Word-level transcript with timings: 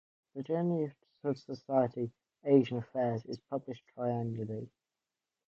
The 0.33 0.41
journal 0.41 0.85
of 0.85 0.91
the 1.21 1.35
society, 1.35 2.09
"Asian 2.43 2.79
Affairs", 2.79 3.23
is 3.27 3.37
published 3.51 3.83
triannually. 3.95 4.67